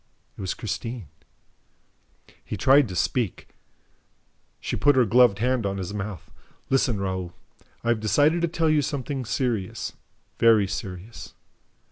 It 0.35 0.41
was 0.41 0.55
Christine. 0.55 1.09
He 2.43 2.57
tried 2.57 2.87
to 2.87 2.95
speak. 2.95 3.49
She 4.59 4.75
put 4.75 4.95
her 4.95 5.05
gloved 5.05 5.37
hand 5.37 5.63
on 5.63 5.77
his 5.77 5.93
mouth. 5.93 6.31
"Listen, 6.71 6.99
Raoul. 6.99 7.33
I 7.83 7.89
have 7.89 7.99
decided 7.99 8.41
to 8.41 8.47
tell 8.47 8.67
you 8.67 8.81
something 8.81 9.25
serious, 9.25 9.93
very 10.39 10.65
serious 10.67 11.35